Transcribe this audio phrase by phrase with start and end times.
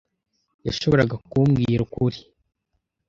[0.65, 2.19] yashoboraga kumbwira ukuri.